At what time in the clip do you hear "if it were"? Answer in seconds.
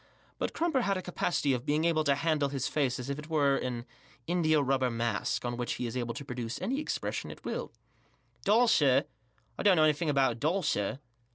3.07-3.55